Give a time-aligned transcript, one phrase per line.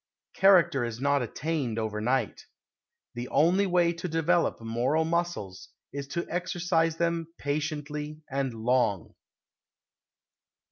[0.33, 2.47] Character is not attained over night.
[3.13, 9.13] The only way to develop moral muscles is to exercise them patiently and long.